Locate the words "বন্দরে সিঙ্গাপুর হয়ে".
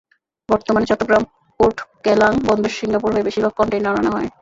2.47-3.27